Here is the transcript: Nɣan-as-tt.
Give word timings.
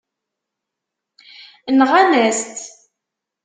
Nɣan-as-tt. 1.77 2.65